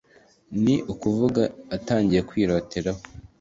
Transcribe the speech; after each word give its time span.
ni 0.63 0.75
ukuvuga 0.93 1.41
atangiye 1.75 2.21
kwiroteraho, 2.29 3.01